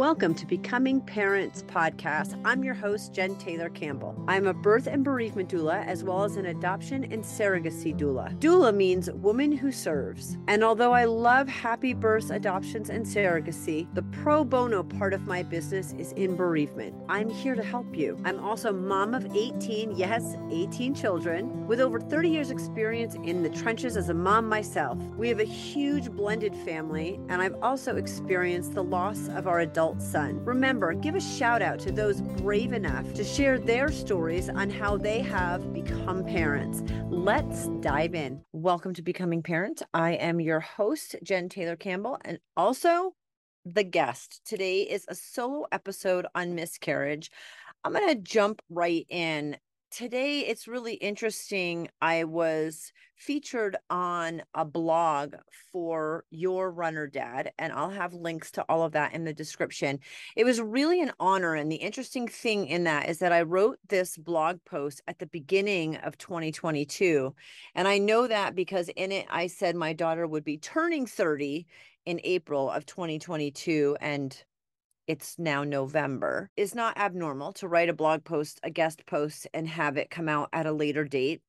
[0.00, 2.40] Welcome to Becoming Parents podcast.
[2.42, 4.16] I'm your host, Jen Taylor Campbell.
[4.26, 8.34] I'm a birth and bereavement doula, as well as an adoption and surrogacy doula.
[8.38, 10.38] Doula means woman who serves.
[10.48, 15.42] And although I love happy births, adoptions, and surrogacy, the pro bono part of my
[15.42, 16.94] business is in bereavement.
[17.10, 18.18] I'm here to help you.
[18.24, 23.50] I'm also mom of 18, yes, 18 children, with over 30 years' experience in the
[23.50, 24.96] trenches as a mom myself.
[25.18, 29.89] We have a huge blended family, and I've also experienced the loss of our adult
[29.90, 30.44] adult son.
[30.44, 34.96] Remember, give a shout out to those brave enough to share their stories on how
[34.96, 36.82] they have become parents.
[37.08, 38.40] Let's dive in.
[38.52, 39.82] Welcome to Becoming Parent.
[39.92, 43.14] I am your host, Jen Taylor Campbell, and also
[43.64, 44.42] the guest.
[44.44, 47.32] Today is a solo episode on miscarriage.
[47.82, 49.56] I'm going to jump right in
[49.90, 51.88] today it's really interesting.
[52.00, 55.34] I was featured on a blog
[55.72, 59.98] for Your Runner Dad, and I'll have links to all of that in the description.
[60.36, 61.54] It was really an honor.
[61.54, 65.26] And the interesting thing in that is that I wrote this blog post at the
[65.26, 67.34] beginning of 2022.
[67.74, 71.66] And I know that because in it, I said my daughter would be turning 30
[72.06, 73.96] in April of 2022.
[74.00, 74.42] And
[75.10, 79.66] it's now November, is not abnormal to write a blog post, a guest post, and
[79.66, 81.42] have it come out at a later date.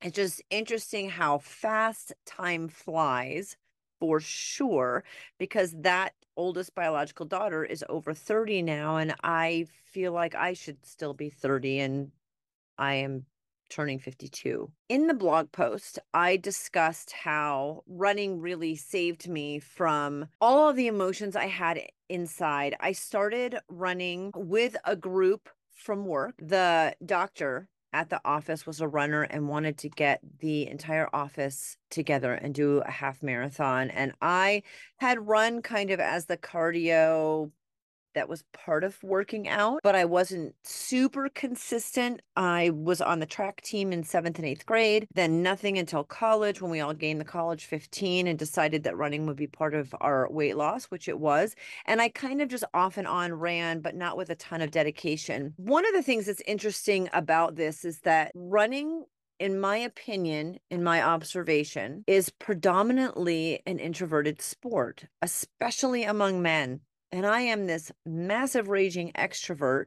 [0.00, 3.58] It's just interesting how fast time flies
[3.98, 5.04] for sure,
[5.38, 8.96] because that oldest biological daughter is over 30 now.
[8.96, 12.12] And I feel like I should still be 30 and
[12.78, 13.26] I am
[13.70, 14.70] turning 52.
[14.88, 20.88] In the blog post, I discussed how running really saved me from all of the
[20.88, 22.74] emotions I had inside.
[22.80, 26.34] I started running with a group from work.
[26.38, 31.76] The doctor at the office was a runner and wanted to get the entire office
[31.90, 33.90] together and do a half marathon.
[33.90, 34.62] And I
[34.98, 37.50] had run kind of as the cardio
[38.14, 42.22] that was part of working out, but I wasn't super consistent.
[42.36, 46.60] I was on the track team in seventh and eighth grade, then nothing until college
[46.60, 49.94] when we all gained the college 15 and decided that running would be part of
[50.00, 51.54] our weight loss, which it was.
[51.86, 54.70] And I kind of just off and on ran, but not with a ton of
[54.70, 55.54] dedication.
[55.56, 59.04] One of the things that's interesting about this is that running
[59.38, 67.26] in my opinion, in my observation, is predominantly an introverted sport, especially among men and
[67.26, 69.86] I am this massive raging extrovert.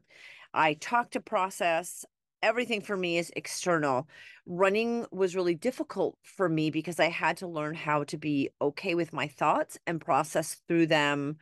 [0.54, 2.06] I talk to process.
[2.42, 4.08] Everything for me is external.
[4.46, 8.96] Running was really difficult for me because I had to learn how to be okay
[8.96, 11.38] with my thoughts and process through them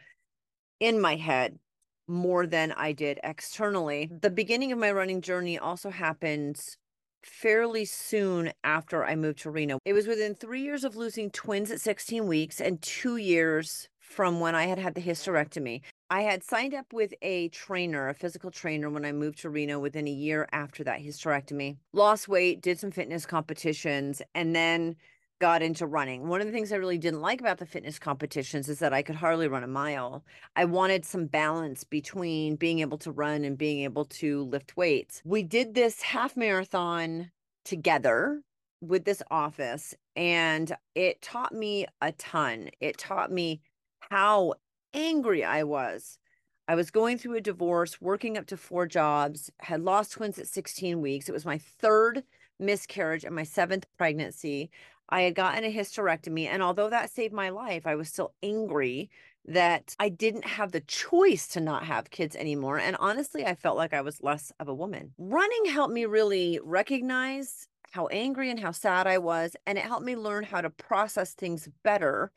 [0.79, 1.57] in my head
[2.07, 4.11] more than I did externally.
[4.21, 6.59] The beginning of my running journey also happened
[7.23, 9.79] fairly soon after I moved to Reno.
[9.85, 14.39] It was within three years of losing twins at 16 weeks and two years from
[14.39, 15.81] when I had had the hysterectomy.
[16.09, 19.79] I had signed up with a trainer, a physical trainer, when I moved to Reno
[19.79, 21.77] within a year after that hysterectomy.
[21.94, 24.97] Lost weight, did some fitness competitions, and then
[25.39, 26.27] got into running.
[26.27, 29.01] One of the things I really didn't like about the fitness competitions is that I
[29.01, 30.23] could hardly run a mile.
[30.55, 35.22] I wanted some balance between being able to run and being able to lift weights.
[35.25, 37.31] We did this half marathon
[37.66, 38.41] together
[38.81, 42.69] with this office, and it taught me a ton.
[42.79, 43.61] It taught me
[44.09, 44.53] how
[44.94, 46.17] angry I was.
[46.67, 50.47] I was going through a divorce, working up to four jobs, had lost twins at
[50.47, 51.28] 16 weeks.
[51.28, 52.23] It was my third
[52.59, 54.69] miscarriage and my seventh pregnancy.
[55.09, 56.45] I had gotten a hysterectomy.
[56.47, 59.09] And although that saved my life, I was still angry
[59.45, 62.78] that I didn't have the choice to not have kids anymore.
[62.78, 65.13] And honestly, I felt like I was less of a woman.
[65.17, 69.56] Running helped me really recognize how angry and how sad I was.
[69.66, 72.31] And it helped me learn how to process things better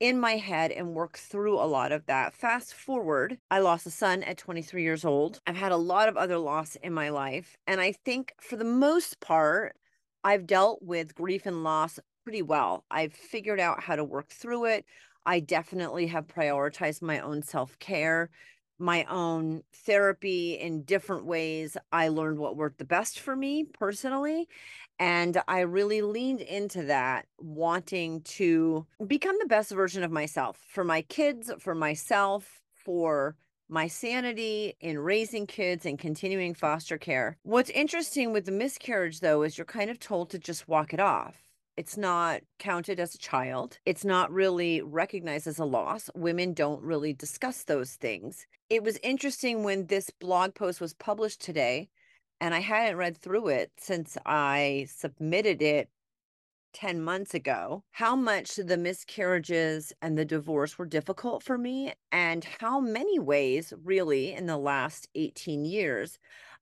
[0.00, 2.34] in my head and work through a lot of that.
[2.34, 5.40] Fast forward, I lost a son at 23 years old.
[5.46, 7.56] I've had a lot of other loss in my life.
[7.66, 9.76] And I think for the most part,
[10.24, 12.84] I've dealt with grief and loss pretty well.
[12.90, 14.84] I've figured out how to work through it.
[15.26, 18.30] I definitely have prioritized my own self care
[18.78, 21.76] my own therapy in different ways.
[21.92, 24.48] I learned what worked the best for me personally.
[24.98, 30.84] And I really leaned into that, wanting to become the best version of myself for
[30.84, 33.36] my kids, for myself, for
[33.68, 37.36] my sanity in raising kids and continuing foster care.
[37.42, 41.00] What's interesting with the miscarriage, though, is you're kind of told to just walk it
[41.00, 41.36] off.
[41.76, 43.78] It's not counted as a child.
[43.84, 46.08] It's not really recognized as a loss.
[46.14, 48.46] Women don't really discuss those things.
[48.70, 51.88] It was interesting when this blog post was published today,
[52.40, 55.88] and I hadn't read through it since I submitted it
[56.74, 62.44] 10 months ago, how much the miscarriages and the divorce were difficult for me, and
[62.60, 66.18] how many ways, really, in the last 18 years,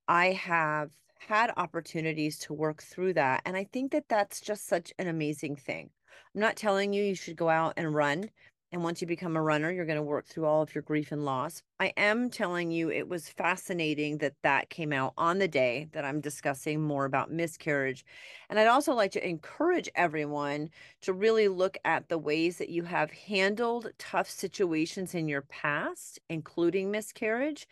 [0.08, 0.90] I have
[1.28, 3.42] had opportunities to work through that.
[3.44, 5.90] And I think that that's just such an amazing thing.
[6.34, 8.30] I'm not telling you you should go out and run
[8.72, 11.12] and once you become a runner, you're going to work through all of your grief
[11.12, 11.62] and loss.
[11.78, 16.06] I am telling you, it was fascinating that that came out on the day that
[16.06, 18.02] I'm discussing more about miscarriage.
[18.48, 20.70] And I'd also like to encourage everyone
[21.02, 26.18] to really look at the ways that you have handled tough situations in your past,
[26.30, 27.68] including miscarriage,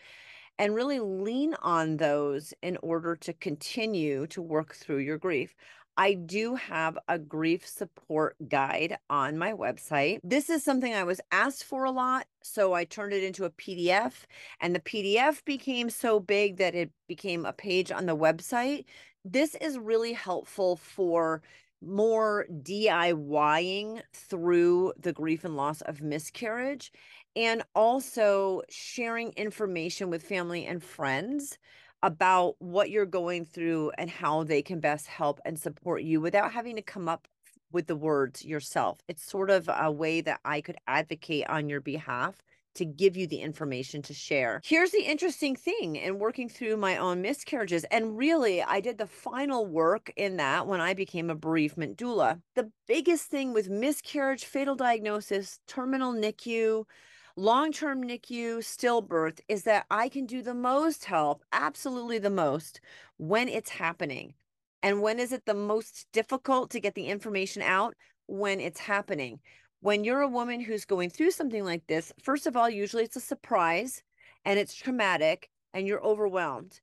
[0.58, 5.54] and really lean on those in order to continue to work through your grief.
[5.96, 10.20] I do have a grief support guide on my website.
[10.22, 12.26] This is something I was asked for a lot.
[12.42, 14.24] So I turned it into a PDF,
[14.60, 18.84] and the PDF became so big that it became a page on the website.
[19.24, 21.42] This is really helpful for
[21.82, 26.92] more DIYing through the grief and loss of miscarriage
[27.36, 31.58] and also sharing information with family and friends
[32.02, 36.52] about what you're going through and how they can best help and support you without
[36.52, 37.28] having to come up
[37.72, 39.00] with the words yourself.
[39.08, 42.42] It's sort of a way that I could advocate on your behalf
[42.74, 44.60] to give you the information to share.
[44.64, 47.84] Here's the interesting thing in working through my own miscarriages.
[47.90, 52.40] And really, I did the final work in that when I became a bereavement doula.
[52.54, 56.84] The biggest thing with miscarriage, fatal diagnosis, terminal NICU,
[57.36, 62.80] long term NICU stillbirth is that I can do the most help, absolutely the most,
[63.18, 64.34] when it's happening.
[64.82, 67.94] And when is it the most difficult to get the information out?
[68.26, 69.40] When it's happening.
[69.80, 73.16] When you're a woman who's going through something like this, first of all, usually it's
[73.16, 74.02] a surprise
[74.44, 76.80] and it's traumatic and you're overwhelmed.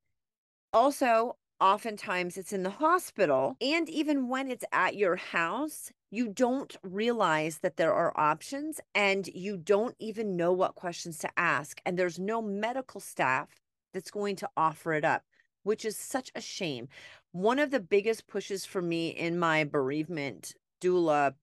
[0.73, 3.55] Also, oftentimes it's in the hospital.
[3.61, 9.27] And even when it's at your house, you don't realize that there are options and
[9.27, 11.81] you don't even know what questions to ask.
[11.85, 13.49] And there's no medical staff
[13.93, 15.23] that's going to offer it up,
[15.63, 16.87] which is such a shame.
[17.31, 21.33] One of the biggest pushes for me in my bereavement doula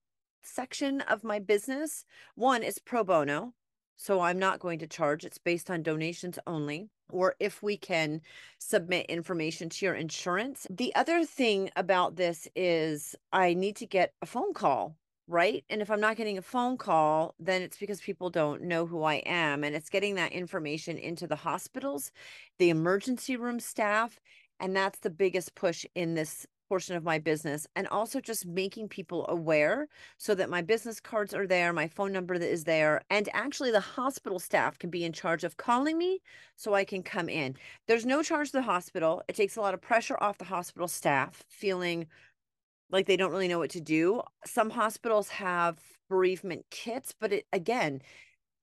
[0.42, 3.54] section of my business one is pro bono.
[3.96, 8.20] So I'm not going to charge, it's based on donations only or if we can
[8.58, 10.66] submit information to your insurance.
[10.70, 14.96] The other thing about this is I need to get a phone call,
[15.28, 15.64] right?
[15.70, 19.02] And if I'm not getting a phone call, then it's because people don't know who
[19.02, 19.64] I am.
[19.64, 22.10] And it's getting that information into the hospitals,
[22.58, 24.18] the emergency room staff.
[24.60, 28.88] And that's the biggest push in this portion of my business and also just making
[28.88, 33.28] people aware so that my business cards are there, my phone number is there, and
[33.32, 36.20] actually the hospital staff can be in charge of calling me
[36.56, 37.56] so I can come in.
[37.86, 39.22] There's no charge to the hospital.
[39.28, 42.06] It takes a lot of pressure off the hospital staff feeling
[42.90, 44.22] like they don't really know what to do.
[44.46, 45.78] Some hospitals have
[46.08, 48.02] bereavement kits, but it again,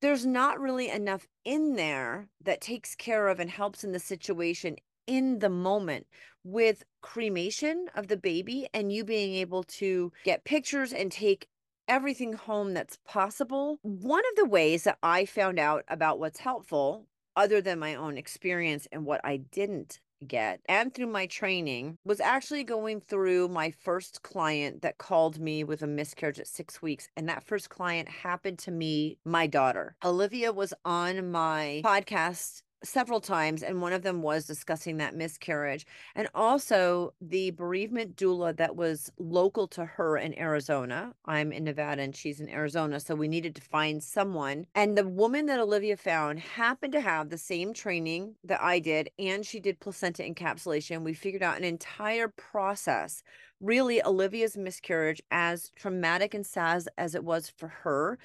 [0.02, 4.78] there's not really enough in there that takes care of and helps in the situation
[5.08, 6.08] in the moment
[6.44, 11.48] with cremation of the baby and you being able to get pictures and take
[11.88, 13.80] everything home that's possible.
[13.82, 17.06] One of the ways that I found out about what's helpful,
[17.36, 22.20] other than my own experience and what I didn't get, and through my training, was
[22.20, 27.10] actually going through my first client that called me with a miscarriage at six weeks.
[27.18, 29.96] And that first client happened to me, my daughter.
[30.04, 35.86] Olivia was on my podcast several times and one of them was discussing that miscarriage
[36.16, 41.14] and also the bereavement doula that was local to her in Arizona.
[41.26, 45.08] I'm in Nevada and she's in Arizona so we needed to find someone and the
[45.08, 49.60] woman that Olivia found happened to have the same training that I did and she
[49.60, 51.04] did placenta encapsulation.
[51.04, 53.24] We figured out an entire process.
[53.60, 58.18] Really Olivia's miscarriage as traumatic and sad as it was for her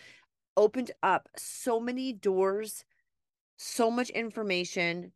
[0.57, 2.85] opened up so many doors
[3.56, 5.12] so much information.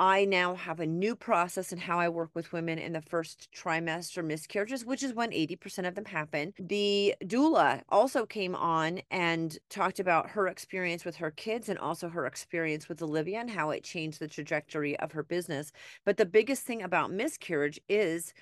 [0.00, 3.48] I now have a new process in how I work with women in the first
[3.52, 6.54] trimester miscarriages, which is when 80% of them happen.
[6.56, 12.08] The doula also came on and talked about her experience with her kids and also
[12.08, 15.72] her experience with Olivia and how it changed the trajectory of her business.
[16.04, 18.32] But the biggest thing about miscarriage is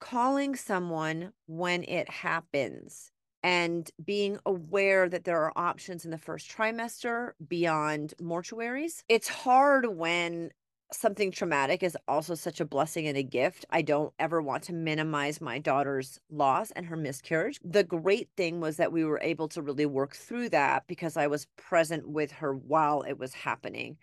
[0.00, 3.12] calling someone when it happens
[3.48, 9.02] and being aware that there are options in the first trimester beyond mortuaries.
[9.08, 10.50] It's hard when
[10.92, 13.64] something traumatic is also such a blessing and a gift.
[13.70, 17.58] I don't ever want to minimize my daughter's loss and her miscarriage.
[17.64, 21.26] The great thing was that we were able to really work through that because I
[21.26, 23.96] was present with her while it was happening.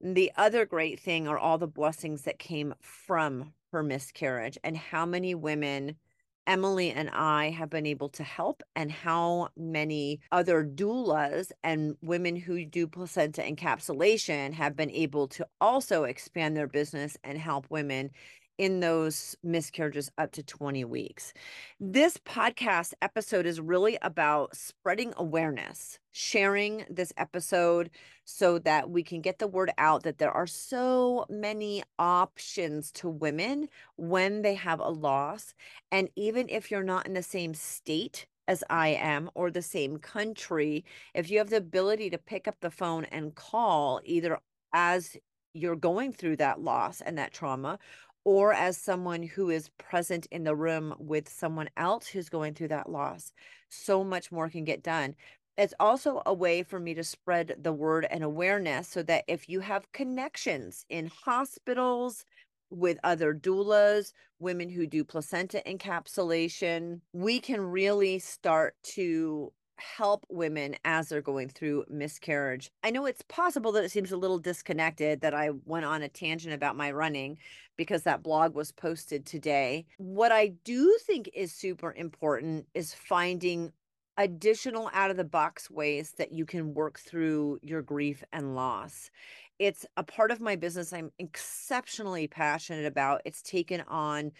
[0.00, 5.06] The other great thing are all the blessings that came from her miscarriage and how
[5.06, 5.96] many women
[6.46, 12.36] Emily and I have been able to help, and how many other doulas and women
[12.36, 18.10] who do placenta encapsulation have been able to also expand their business and help women
[18.58, 21.32] in those miscarriages up to 20 weeks.
[21.80, 27.90] This podcast episode is really about spreading awareness, sharing this episode
[28.24, 33.08] so that we can get the word out that there are so many options to
[33.08, 35.54] women when they have a loss.
[35.90, 39.98] And even if you're not in the same state, as I am, or the same
[39.98, 44.38] country, if you have the ability to pick up the phone and call either
[44.72, 45.16] as
[45.54, 47.78] you're going through that loss and that trauma,
[48.24, 52.68] or as someone who is present in the room with someone else who's going through
[52.68, 53.32] that loss.
[53.68, 55.14] So much more can get done.
[55.58, 59.48] It's also a way for me to spread the word and awareness so that if
[59.48, 62.24] you have connections in hospitals,
[62.72, 70.76] with other doulas, women who do placenta encapsulation, we can really start to help women
[70.84, 72.70] as they're going through miscarriage.
[72.82, 76.08] I know it's possible that it seems a little disconnected that I went on a
[76.08, 77.38] tangent about my running
[77.76, 79.86] because that blog was posted today.
[79.98, 83.72] What I do think is super important is finding
[84.18, 89.10] additional out of the box ways that you can work through your grief and loss.
[89.58, 93.22] It's a part of my business I'm exceptionally passionate about.
[93.24, 94.32] It's taken on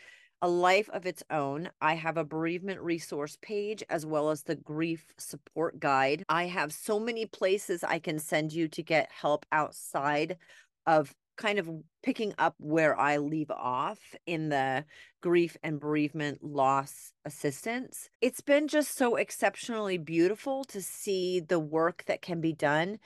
[0.43, 1.71] a life of its own.
[1.81, 6.25] I have a bereavement resource page as well as the grief support guide.
[6.29, 10.37] I have so many places I can send you to get help outside
[10.87, 11.71] of kind of
[12.03, 14.85] picking up where I leave off in the
[15.23, 18.11] grief and bereavement loss assistance.
[18.21, 22.99] It's been just so exceptionally beautiful to see the work that can be done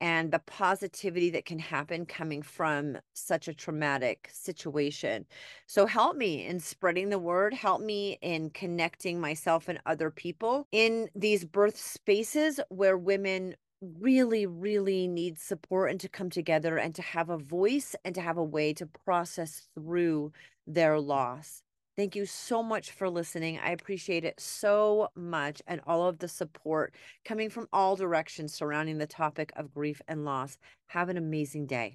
[0.00, 5.26] and the positivity that can happen coming from such a traumatic situation.
[5.66, 10.66] So, help me in spreading the word, help me in connecting myself and other people
[10.72, 16.94] in these birth spaces where women really, really need support and to come together and
[16.94, 20.32] to have a voice and to have a way to process through
[20.66, 21.62] their loss.
[21.98, 23.58] Thank you so much for listening.
[23.58, 26.94] I appreciate it so much and all of the support
[27.26, 30.58] coming from all directions surrounding the topic of grief and loss.
[30.88, 31.86] Have an amazing day.